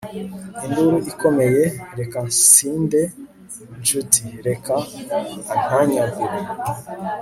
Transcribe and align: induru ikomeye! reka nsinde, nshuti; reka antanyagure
induru 0.65 0.97
ikomeye! 1.11 1.63
reka 1.99 2.17
nsinde, 2.29 3.01
nshuti; 3.79 4.21
reka 4.47 4.75
antanyagure 5.53 6.39